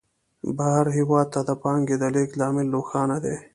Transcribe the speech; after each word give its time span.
بهر 0.57 0.85
هېواد 0.97 1.27
ته 1.33 1.41
د 1.49 1.51
پانګې 1.63 1.95
د 1.99 2.03
لېږد 2.15 2.35
لامل 2.39 2.67
روښانه 2.75 3.17
دی 3.25 3.35